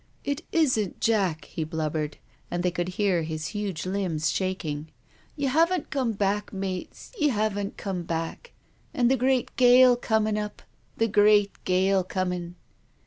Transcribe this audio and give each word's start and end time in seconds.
"It 0.31 0.41
isn't 0.51 0.99
Jack," 0.99 1.45
he 1.45 1.63
blubbered, 1.63 2.17
and 2.49 2.63
they 2.63 2.71
could 2.71 2.87
hear 2.97 3.21
his 3.21 3.49
huge 3.49 3.85
limbs 3.85 4.31
shaking." 4.31 4.89
Ye 5.37 5.45
haven't 5.47 5.91
come 5.91 6.13
back, 6.13 6.51
mates, 6.51 7.11
ye 7.19 7.27
haven't 7.27 7.77
come 7.77 8.01
back. 8.01 8.51
And 8.95 9.11
the 9.11 9.15
great 9.15 9.55
gale 9.57 9.95
comin' 9.95 10.39
up, 10.39 10.63
the 10.97 11.07
great 11.07 11.51
gale 11.65 12.03
comin'." 12.03 12.55